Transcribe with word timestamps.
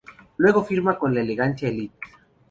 Luego 0.37 0.63
firma 0.63 0.97
con 0.97 1.13
la 1.13 1.21
agencia 1.21 1.69
Elite. 1.69 1.99